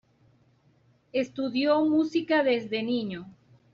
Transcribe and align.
Estudió 1.13 1.85
música 1.85 2.41
desde 2.41 2.81
niño. 2.81 3.27